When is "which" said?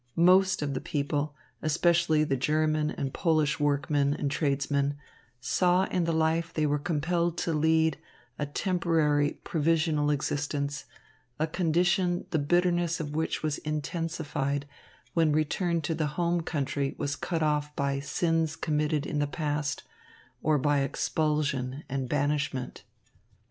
13.13-13.43